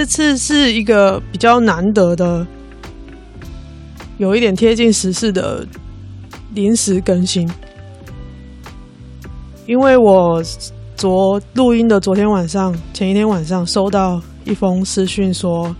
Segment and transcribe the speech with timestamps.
[0.00, 2.46] 这次是一个比较难得的，
[4.16, 5.66] 有一点贴近时事的
[6.54, 7.46] 临时更新，
[9.66, 10.42] 因为我
[10.96, 15.76] 昨录音的昨天晚上，前一天晚上收到一封私讯说，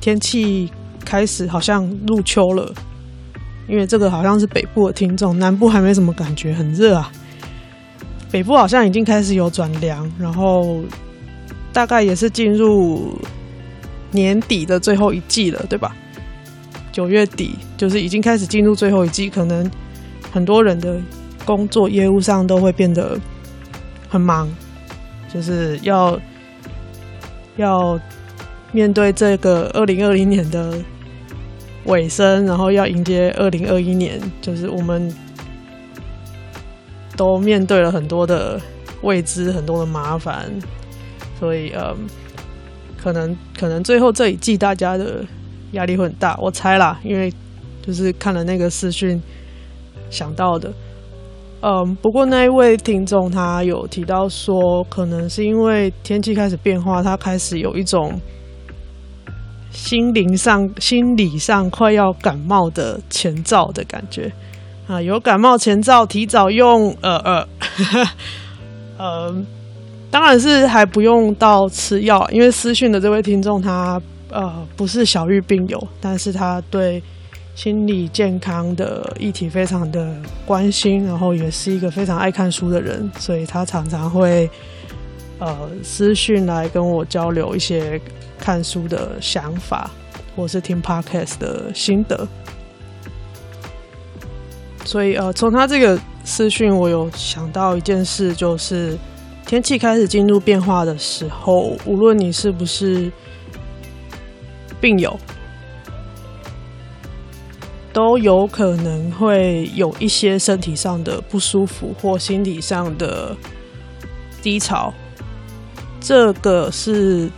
[0.00, 0.68] 天气
[1.04, 2.68] 开始好像入秋了，
[3.68, 7.12] 因为这个好像是北部的听众，南部还没什么感觉，很热啊，
[8.32, 10.80] 北部好像已经开始有转凉，然后
[11.72, 13.16] 大概也是进入。
[14.12, 15.94] 年底的最后一季了，对吧？
[16.92, 19.70] 九月底就是已经开始进入最后一季，可能
[20.30, 21.00] 很多人的
[21.44, 23.18] 工作业务上都会变得
[24.10, 24.46] 很忙，
[25.32, 26.20] 就是要
[27.56, 27.98] 要
[28.70, 30.74] 面对这个二零二零年的
[31.86, 35.10] 尾声，然后要迎接二零二一年，就是我们
[37.16, 38.60] 都面对了很多的
[39.00, 40.52] 未知，很多的麻烦，
[41.40, 41.96] 所以嗯。
[43.02, 45.24] 可能可能最后这一季大家的
[45.72, 47.32] 压力会很大，我猜啦，因为
[47.84, 49.20] 就是看了那个视讯
[50.08, 50.72] 想到的。
[51.62, 58.20] 嗯，不过那一位听众他有提到说，可能是因为天气开始变化，他开始有一种
[59.70, 64.30] 心灵上、心理上快要感冒的前兆的感觉
[64.86, 67.48] 啊，有感冒前兆，提早用呃呃，
[68.98, 69.46] 呃。
[70.12, 73.98] 当然是还不用到吃药，因为私讯的这位听众他
[74.30, 77.02] 呃不是小玉病友，但是他对
[77.54, 80.14] 心理健康的议题非常的
[80.44, 84.50] 关心，然后也是一个非常爱看书的人，所以他常常会
[85.38, 87.98] 呃私讯来跟我交流一些
[88.38, 89.90] 看书的想法，
[90.36, 92.28] 或是听 podcast 的心得。
[94.84, 98.94] 所以呃从他这个私讯，我有想到一件事，就是。
[99.52, 103.12] 天气开始进入变化的时候，无论你是不是
[104.80, 105.14] 病友，
[107.92, 113.36] 都有可能会有一些身体上的不舒服或心理上的
[114.40, 114.90] 低潮。
[116.00, 117.28] 这个是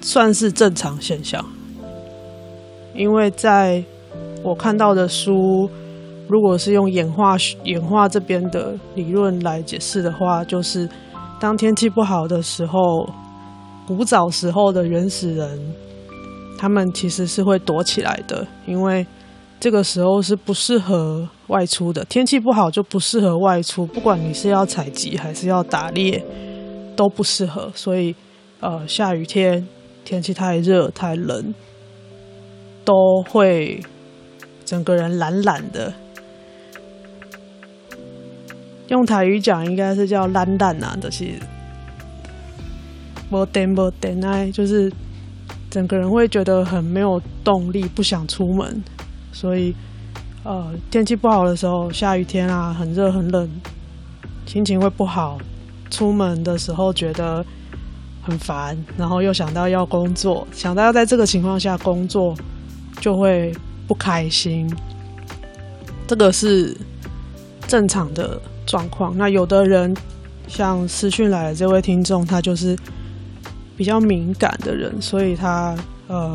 [0.00, 1.44] 算是正常现象，
[2.94, 3.82] 因为在
[4.44, 5.68] 我看到的书，
[6.28, 10.88] 如果是用演化演化这边的理论来解释的话，就是。
[11.42, 13.04] 当天气不好的时候，
[13.84, 15.74] 古早时候的原始人，
[16.56, 19.04] 他们其实是会躲起来的，因为
[19.58, 22.04] 这个时候是不适合外出的。
[22.04, 26.24] 天气不好就不适合外出，不管你是要采集还是要打猎，
[26.94, 27.68] 都不适合。
[27.74, 28.14] 所以，
[28.60, 29.66] 呃，下雨天，
[30.04, 31.52] 天气太热太冷，
[32.84, 32.94] 都
[33.28, 33.82] 会
[34.64, 35.92] 整个人懒懒的。
[38.92, 41.24] 用台语讲应该是叫懒懒呐，就是
[43.30, 44.92] 没电没电哎，就是
[45.70, 48.82] 整个人会觉得很没有动力，不想出门。
[49.32, 49.74] 所以，
[50.44, 53.48] 呃，天气不好的时候，下雨天啊，很热很冷，
[54.44, 55.38] 心情会不好。
[55.90, 57.42] 出门的时候觉得
[58.20, 62.34] 很烦，然后又想到要工作，想到要在这个情况下工作，
[63.00, 63.54] 就会
[63.88, 64.70] 不开心。
[66.06, 66.76] 这个是
[67.66, 68.38] 正常的。
[68.72, 69.94] 状况，那有的人
[70.48, 72.74] 像私讯来的这位听众，他就是
[73.76, 76.34] 比较敏感的人，所以他呃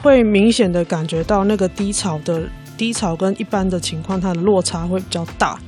[0.00, 5.58] 会明显的感觉到那个低潮的低潮跟一般的情况，它的落差会比较大。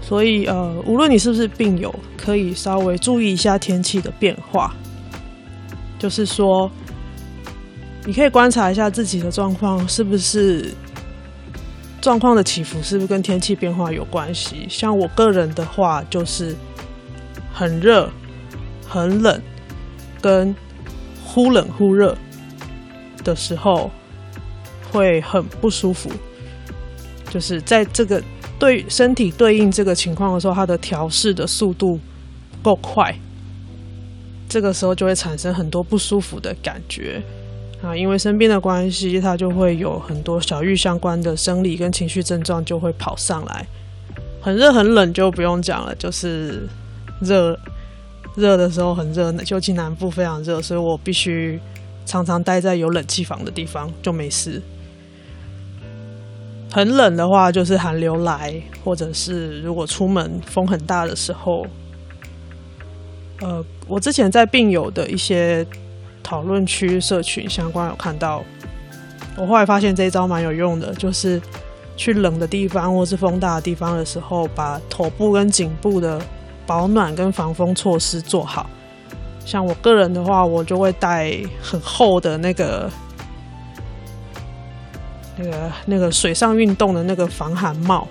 [0.00, 4.74] 所以呃，无论你是不是病友，可以稍微注意一下天气的变化，
[5.98, 6.70] 就是说
[8.06, 10.72] 你可以观察一下自己的状况是不是。
[12.06, 14.64] 状况的起伏是不是跟天气变化有关系？
[14.70, 16.54] 像我个人的话，就是
[17.52, 18.08] 很热、
[18.86, 19.42] 很冷，
[20.20, 20.54] 跟
[21.24, 22.16] 忽冷忽热
[23.24, 23.90] 的时候
[24.92, 26.08] 会很不舒服。
[27.28, 28.22] 就是在这个
[28.56, 31.98] 对身体对应这个情况的时候，它的调试的速度
[32.62, 33.12] 够快，
[34.48, 37.20] 这个时候就会产生很多不舒服的感觉。
[37.82, 43.66] 啊，因为生病的关系，他就会有很多小玉相关的生理跟情绪症状就会跑上来。
[44.40, 46.68] 很热很冷就不用讲了，就是
[47.20, 47.58] 热
[48.34, 51.60] 热的时候很热，尤其南部非常热，所以我必须
[52.04, 54.62] 常常待在有冷气房的地方，就没事。
[56.72, 61.66] 很冷的话，就是寒流来，或者是如果出门风很大的时候，
[63.40, 65.66] 呃，我之前在病友的一些
[66.26, 68.42] 讨论区、社群相关有看到，
[69.36, 71.40] 我后来发现这一招蛮有用的，就是
[71.96, 76.20] 去冷的地方或是风大的地方的时候，把头部跟颈部的
[76.66, 78.68] 保暖跟防风措施做好。
[79.44, 81.32] 像我个人的话，我就会戴
[81.62, 82.90] 很厚的那个。
[85.38, 88.08] 那个那个水上运动的那个防寒帽，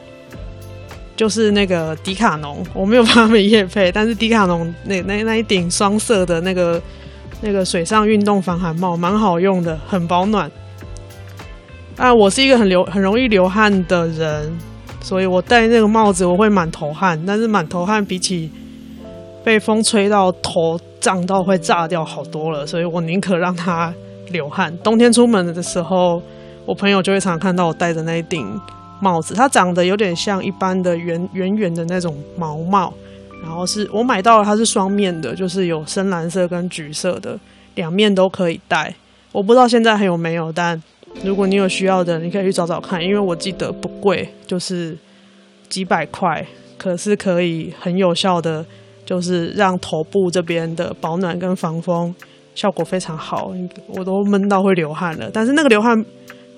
[1.15, 6.79] 就是那个迪卡侬，我没有帮他们夜配，但是迪卡侬那那那一顶双色的那个
[7.41, 10.49] 那个水上运动防寒帽蛮好用的，很保暖。
[11.97, 14.57] 啊，我是一个很流很容易流汗的人，
[15.01, 18.49] 所以我戴那个帽子我会满头汗，但是满头汗比起
[19.43, 23.93] 被风吹到头胀到会炸掉好多了，所以我宁可让它
[24.29, 24.75] 流汗。
[24.79, 26.21] 冬天出门的时候。
[26.67, 28.59] 我朋友就会常看到我戴着那一顶
[28.99, 32.91] 帽子，它长得有点像一般的圆圆圆的那种毛帽，
[33.45, 37.39] 然后是我买到了，它是双面的，就是有深蓝色跟橘色的，
[37.75, 38.91] 两面都可以戴。
[39.31, 40.81] 我不知道现在还有没有，但
[41.23, 44.97] 如果你有需要的，你可以去找找看，因为我记得不贵，就是
[45.69, 46.45] 几百块，
[46.77, 48.65] 可是可以很有效的，
[49.05, 52.13] 就是让头部这边的保暖跟防风
[52.55, 53.53] 效果非常好，
[53.89, 56.03] 我都闷到会流汗了，但是那个流汗。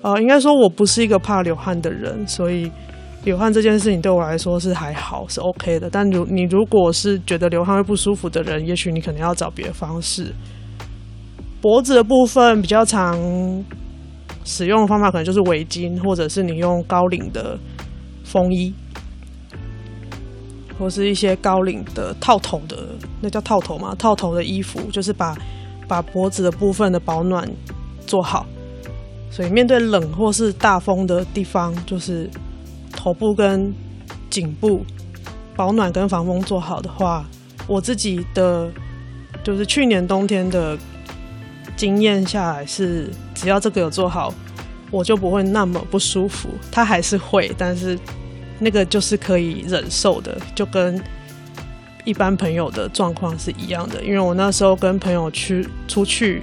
[0.00, 2.70] 呃，应该说我不是一个怕流汗的人，所以
[3.28, 5.90] 流汗这件事情对我来说是还好，是 OK 的。
[5.90, 10.32] 但如你如果是觉得流汗会不舒服的人，也许你可能要找别的方式。
[11.60, 13.18] 脖子的部分比较常
[14.46, 17.58] 使用的方法，可能就是围巾，或者是你用高领的
[18.24, 18.72] 风衣，
[20.78, 22.78] 或是一些高领的套头的，
[23.20, 23.94] 那叫套头嘛？
[23.96, 25.36] 套头的衣服，就是把
[25.86, 27.46] 把脖子的部分的保暖
[28.06, 28.46] 做好。
[29.30, 32.30] 所以面对冷或是大风的地方，就是
[33.08, 33.72] 头部跟
[34.28, 34.84] 颈部
[35.56, 37.24] 保暖跟防风做好的话，
[37.66, 38.68] 我自己的
[39.42, 40.76] 就是去年冬天的
[41.74, 44.34] 经验下来是，只要这个有做好，
[44.90, 46.50] 我就不会那么不舒服。
[46.70, 47.98] 它还是会，但是
[48.58, 51.02] 那个就是可以忍受的，就跟
[52.04, 54.04] 一般朋友的状况是一样的。
[54.04, 56.42] 因为我那时候跟朋友去出去。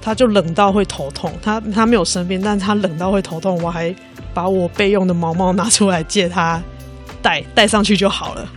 [0.00, 3.60] 他就冷到会头痛，他他没有生病，但他冷到会头痛。
[3.62, 3.94] 我还
[4.38, 6.62] 把我备用的毛毛拿出来借他
[7.20, 8.48] 戴，戴上去就好了。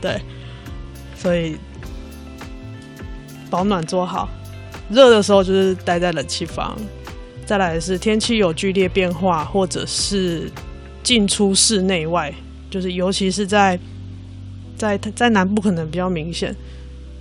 [0.00, 0.18] 对，
[1.14, 1.58] 所以
[3.50, 4.26] 保暖做好，
[4.88, 6.74] 热的时候就是待在冷气房。
[7.44, 10.50] 再来是天气有剧烈变化，或者是
[11.02, 12.32] 进出室内外，
[12.70, 13.78] 就是尤其是在
[14.78, 16.56] 在在南部可能比较明显。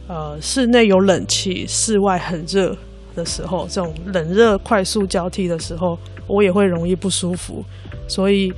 [0.08, 2.78] 呃，室内有冷气，室外很热。
[3.16, 7.64] 的时候，这种冷热快速交替的时候，我也会容易不舒服。
[8.08, 8.54] 所以，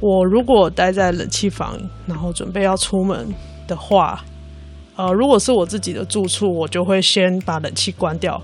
[0.00, 3.26] 我如果待在冷气房，然后准备要出门
[3.66, 4.24] 的话，
[4.96, 8.40] 呃，如果是我自己的住处，我就会先把冷气关掉。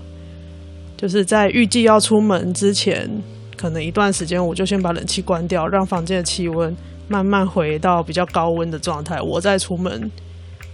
[0.97, 3.09] 就是在预计要出门之前，
[3.57, 6.75] 可能一段时间，我就先把冷气关掉，让房间的气温
[7.07, 10.09] 慢慢回到比较高温的状态，我再出门，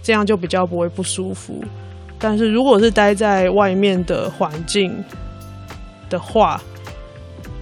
[0.02, 1.62] 这样就比较不会不舒服。
[2.18, 5.02] 但是如果是待在外面的环境
[6.08, 6.62] 的话，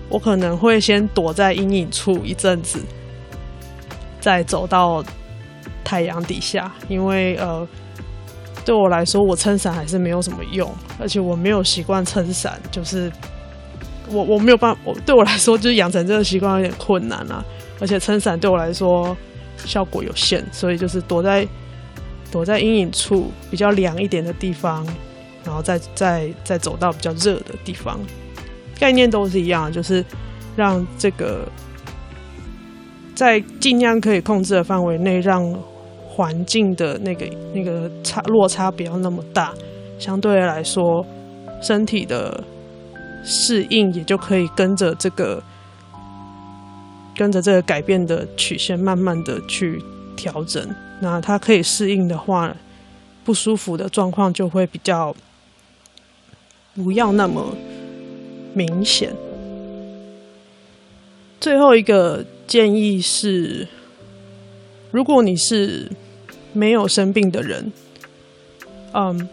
[0.09, 2.81] 我可能会先躲在阴影处一阵子，
[4.21, 5.05] 再走到
[5.85, 6.73] 太阳底下。
[6.89, 7.67] 因为呃，
[8.65, 13.11] 对我来说，我撑伞还是没有什么用，而且我没有习惯撑伞，就是
[14.11, 17.45] 我我没有办法，我对我来说就是养成这个习惯有点困难啊。
[17.81, 19.17] 而且撑伞对我来说
[19.65, 21.47] 效果有限，所以就是躲在。
[22.31, 24.87] 躲在阴影处比较凉一点的地方，
[25.47, 27.99] 然后再再再走到比较热的地方，
[28.79, 30.05] 概念都是一样，就是
[30.57, 31.49] 让这个
[33.15, 35.43] 在尽量可以控制的范围内，让
[36.09, 39.53] 环境的那个那个差落差不要那么大，
[39.99, 41.05] 相对来说，
[41.61, 42.43] 身体的
[43.25, 45.43] 适应也就可以跟着这个
[47.17, 49.83] 跟着这个改变的曲线，慢慢的去
[50.17, 50.69] 调整。
[51.01, 52.53] 那它可以适应的话，
[53.25, 55.15] 不舒服的状况就会比较
[56.75, 57.55] 不要那么
[58.59, 59.15] 明显。
[61.41, 63.69] 最后一个建议是，
[64.91, 65.89] 如果你是
[66.53, 67.73] 没有生病的人，
[68.93, 69.29] 嗯，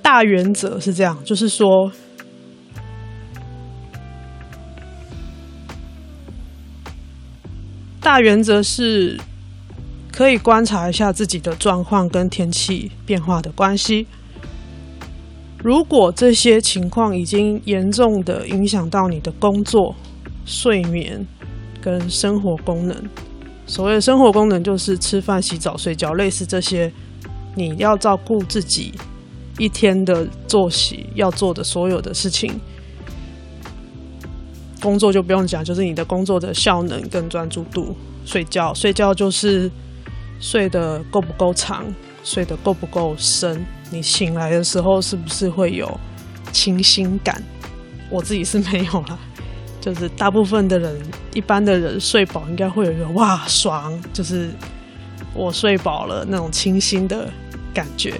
[0.00, 1.92] 大原则是这样，就是说，
[8.00, 9.20] 大原则是。
[10.10, 14.04] 可以观察一下自己的状况跟天气变化的关系。
[15.62, 19.94] 如果这些情况已经严重的影响到你的工作、
[20.44, 21.26] 睡眠
[21.80, 22.96] 跟生活功能，
[23.66, 26.90] 所谓的生活功能就是吃饭、洗澡、睡觉，类似这些，
[27.56, 28.92] 你要照顾自己
[29.58, 32.58] 一天的作息要做的所有的事情。
[34.80, 37.96] 工作就不用讲，就是你的工作的效能跟专注度。
[38.24, 39.68] 睡觉，睡觉就是
[40.38, 41.84] 睡得够不够长，
[42.28, 43.64] 睡得够不够深。
[43.90, 45.98] 你醒来的时候是不是会有
[46.52, 47.42] 清新感？
[48.10, 49.18] 我自己是没有啦，
[49.80, 51.00] 就是大部分的人，
[51.32, 54.50] 一般的人睡饱应该会有一个哇爽，就是
[55.32, 57.32] 我睡饱了那种清新的
[57.72, 58.12] 感觉。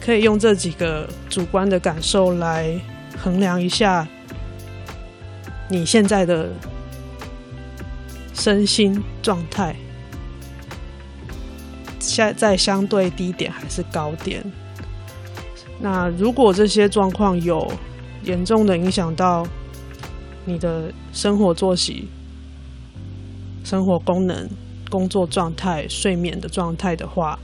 [0.00, 2.76] 可以用这几个主观的感受来
[3.16, 4.04] 衡量一下
[5.68, 6.50] 你现在的
[8.34, 9.76] 身心状态，
[12.02, 14.44] 在在相对低点还是高点？
[15.80, 17.72] 那如果这些状况有
[18.24, 19.46] 严重的影响到
[20.44, 22.08] 你的生活作息、
[23.64, 24.48] 生活功能、
[24.90, 27.38] 工作状态、睡眠的状态的话，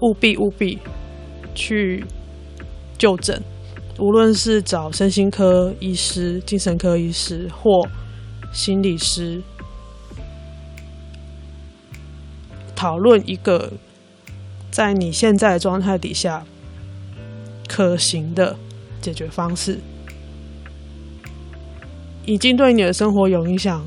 [0.00, 0.78] 务必务必
[1.54, 2.04] 去
[2.98, 3.40] 就诊，
[3.98, 7.88] 无论是找身心科医师、精神科医师或
[8.52, 9.40] 心理师，
[12.84, 13.72] 讨论一个
[14.70, 16.44] 在你现在状态底下。
[17.66, 18.54] 可行的
[19.00, 19.80] 解决方式，
[22.26, 23.82] 已经对你的生活有影响，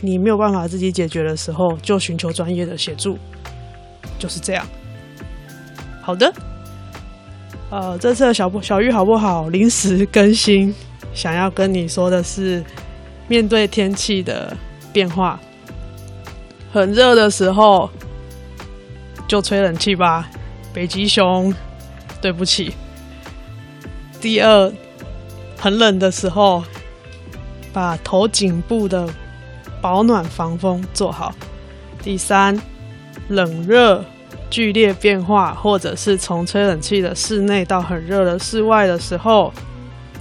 [0.00, 3.18] 你没有办法自己解决的时候，就寻求专业的协助，
[4.20, 4.64] 就是这样。
[6.00, 6.32] 好的，
[7.68, 9.48] 呃，这次的小小玉好不好？
[9.48, 10.72] 临时更新，
[11.12, 12.64] 想要跟你说的是，
[13.26, 14.56] 面对天气的
[14.92, 15.38] 变化，
[16.76, 17.88] 很热的时候
[19.26, 20.28] 就吹冷气吧，
[20.74, 21.50] 北极熊，
[22.20, 22.74] 对不起。
[24.20, 24.70] 第二，
[25.56, 26.62] 很冷的时候，
[27.72, 29.08] 把头颈部的
[29.80, 31.34] 保暖防风做好。
[32.02, 32.60] 第三，
[33.28, 34.04] 冷热
[34.50, 39.50] 剧烈变化，或者是从吹冷气的室内到很热的室外的时候，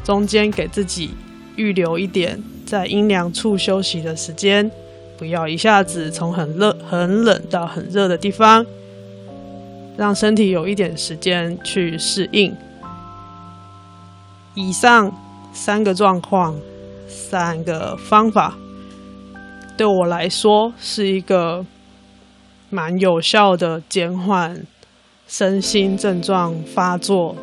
[0.05, 1.15] 中间给自己
[1.57, 4.71] 预留一点在阴凉处休息的时间，
[5.17, 8.65] 不要一下子从很热、很冷到很热的地方，
[9.97, 12.55] 让身体有一点时间去适应。
[14.53, 15.11] 以上
[15.53, 16.59] 三个状况，
[17.07, 18.57] 三个方法，
[19.77, 21.65] 对我来说是一个
[22.69, 24.65] 蛮有效的减缓
[25.27, 27.35] 身心症状发作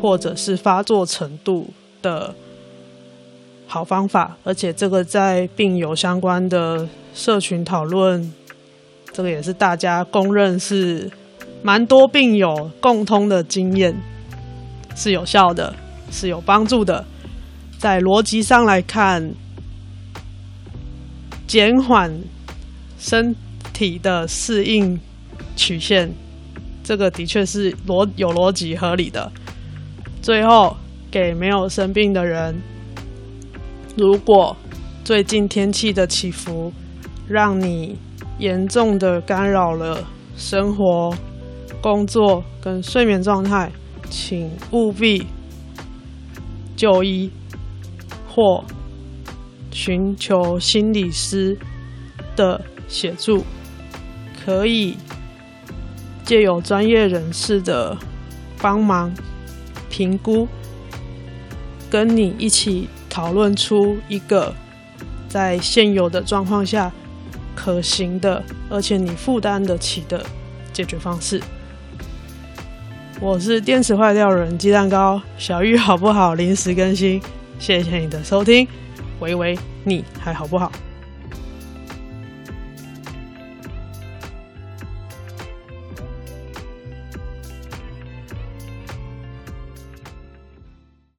[0.00, 1.68] 或者是发作程度
[2.02, 2.34] 的
[3.66, 8.32] 好方法，而且这个在病友相关的社群讨论，
[9.12, 11.10] 这个也是大家公认是
[11.62, 13.94] 蛮多病友共通的经验，
[14.94, 15.74] 是有效的。
[16.08, 17.04] 是有帮助的，
[17.78, 19.34] 在逻辑上来看，
[21.48, 22.16] 减缓
[22.96, 23.34] 身
[23.72, 24.98] 体的适应
[25.56, 26.14] 曲线，
[26.84, 29.30] 这个的确是逻有逻辑合理的。
[30.22, 30.76] 最后，
[31.10, 32.54] 给没有生病的人，
[33.96, 34.56] 如果
[35.04, 36.72] 最近天气的起伏
[37.26, 37.98] 让你
[38.38, 41.16] 严重的干扰了生活、
[41.80, 43.72] 工作跟睡眠状态，
[44.10, 45.26] 请务必。
[46.76, 47.30] 就医
[48.28, 48.62] 或
[49.70, 51.56] 寻求心理师
[52.36, 53.42] 的协助，
[54.44, 54.94] 可以
[56.22, 57.96] 借由专业人士的
[58.60, 59.10] 帮忙
[59.88, 60.46] 评估，
[61.88, 64.54] 跟你一起讨论出一个
[65.26, 66.92] 在现有的状况下
[67.54, 70.22] 可行的，而且你负担得起的
[70.70, 71.40] 解决方式。
[73.18, 76.34] 我是电池坏掉人鸡蛋糕，小玉好不好？
[76.34, 77.18] 临时更新，
[77.58, 78.68] 谢谢你的收听，
[79.20, 80.70] 喂喂，你还好不好？